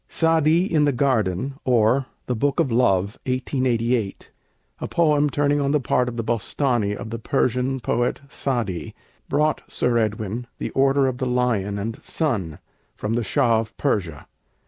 'Sa'di 0.09 0.65
in 0.65 0.85
the 0.85 0.91
Garden; 0.91 1.59
or, 1.63 2.07
The 2.25 2.35
Book 2.35 2.59
of 2.59 2.71
Love' 2.71 3.19
(1888), 3.27 4.31
a 4.79 4.87
poem 4.87 5.29
turning 5.29 5.61
on 5.61 5.75
a 5.75 5.79
part 5.79 6.09
of 6.09 6.17
the 6.17 6.23
'Bôstâni' 6.23 6.95
of 6.95 7.11
the 7.11 7.19
Persian 7.19 7.79
poet 7.79 8.21
Sa'di, 8.27 8.95
brought 9.29 9.61
Sir 9.67 9.99
Edwin 9.99 10.47
the 10.57 10.71
Order 10.71 11.05
of 11.05 11.19
the 11.19 11.27
Lion 11.27 11.77
and 11.77 12.01
Sun 12.01 12.57
from 12.95 13.13
the 13.13 13.23
Shah 13.23 13.59
of 13.59 13.77
Persia. 13.77 14.25